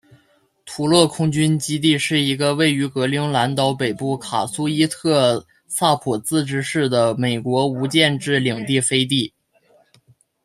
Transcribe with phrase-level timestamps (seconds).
[0.65, 9.31] 图勒空军基地是一个为于格陵兰岛北部卡苏伊特萨普自治市的美国无建制领地飞地。